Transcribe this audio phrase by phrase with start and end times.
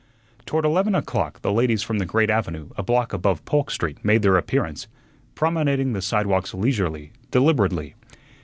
[0.47, 4.23] Towards eleven o'clock the ladies from the great avenue a block above Polk Street made
[4.23, 4.87] their appearance,
[5.35, 7.93] promenading the sidewalks leisurely, deliberately.